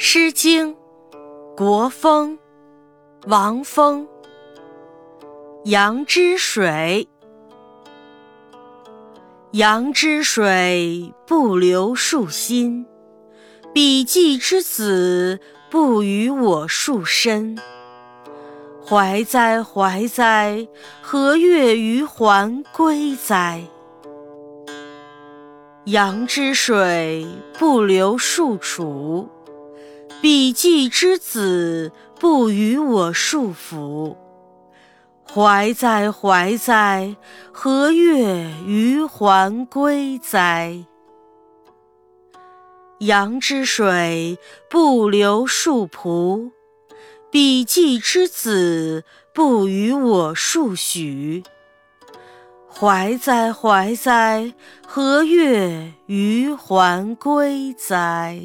[0.00, 0.74] 诗经·
[1.56, 2.38] 国风·
[3.28, 4.06] 王风。
[5.64, 7.08] 阳之水，
[9.50, 12.86] 阳之水不流树心，
[13.74, 17.58] 彼稷之子不与我树身。
[18.86, 20.68] 怀哉怀哉，
[21.02, 23.64] 何月于还归哉？
[25.86, 27.26] 阳之水
[27.58, 29.28] 不流树楚。
[30.20, 34.16] 彼稷之子不与我束缚，
[35.32, 37.14] 怀哉怀哉，
[37.52, 40.84] 何月于还归哉？
[42.98, 44.36] 阳之水
[44.68, 46.50] 不流树仆，
[47.30, 51.44] 彼稷之子不与我束许，
[52.68, 54.52] 怀哉怀哉，
[54.84, 58.40] 何月于还归哉？